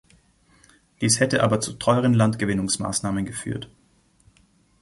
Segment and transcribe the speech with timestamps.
[0.99, 3.69] Dies hätte aber zu teuren Landgewinnungsmaßnahmen geführt.